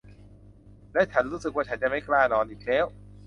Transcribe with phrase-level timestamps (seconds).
[1.13, 2.85] ฉันรู้สึกว่าฉันจะไม่กล้านอนอีกแล้ว!